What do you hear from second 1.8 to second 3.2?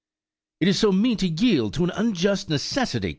an unjust necessity!"